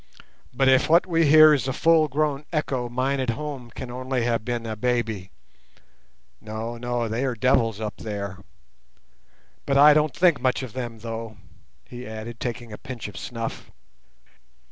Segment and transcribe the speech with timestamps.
[0.51, 4.23] But if what we hear is a full grown echo, mine at home can only
[4.23, 5.29] have been a baby.
[6.41, 8.39] No, no—they are devils up there.
[9.67, 11.37] But I don't think much of them, though,"
[11.87, 13.69] he added, taking a pinch of snuff.